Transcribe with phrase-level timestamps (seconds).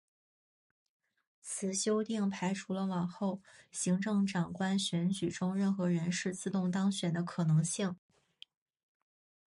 [1.43, 7.95] 此修订排除了往后行政长官选举中任何人士自动当选的可能性。